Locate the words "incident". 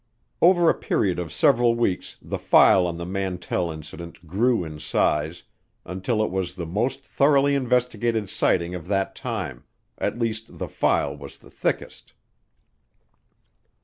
3.69-4.25